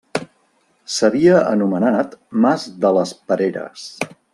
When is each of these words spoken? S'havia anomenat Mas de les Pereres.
S'havia 0.93 1.35
anomenat 1.51 2.17
Mas 2.47 2.69
de 2.87 2.97
les 3.01 3.17
Pereres. 3.31 3.89